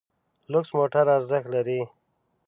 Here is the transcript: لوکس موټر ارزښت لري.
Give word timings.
لوکس 0.51 0.69
موټر 0.77 1.05
ارزښت 1.17 1.47
لري. 1.55 1.81